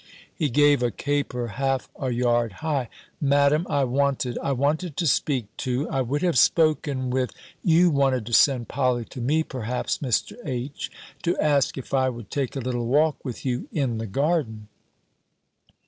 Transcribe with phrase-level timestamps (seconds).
[0.35, 2.89] He gave a caper half a yard high
[3.21, 7.29] "Madam, I wanted I wanted to speak to I would have spoken with"
[7.73, 10.33] "You wanted to send Polly to me, perhaps, Mr.
[10.43, 10.89] H.,
[11.21, 14.69] to ask if I would take a little walk with you in the garden."